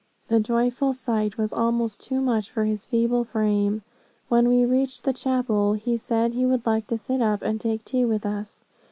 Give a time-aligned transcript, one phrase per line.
[0.29, 3.83] The joyful sight was almost too much for his feeble frame.
[4.29, 7.85] When we reached the chapel, he said he would like to sit up and take
[7.85, 8.65] tea with us.